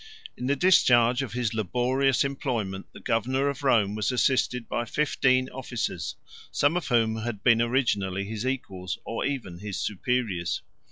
[0.35, 4.83] 108 In the discharge of his laborious employment, the governor of Rome was assisted by
[4.83, 6.15] fifteen officers,
[6.51, 10.63] some of whom had been originally his equals, or even his superiors.